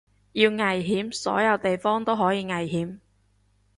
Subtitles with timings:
[0.31, 3.01] 要危險所有地方都可以危險